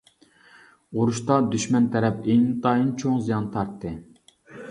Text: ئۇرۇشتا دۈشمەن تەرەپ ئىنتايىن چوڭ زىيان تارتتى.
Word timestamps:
ئۇرۇشتا 1.01 1.35
دۈشمەن 1.51 1.85
تەرەپ 1.95 2.25
ئىنتايىن 2.35 2.89
چوڭ 3.03 3.21
زىيان 3.27 3.47
تارتتى. 3.57 3.93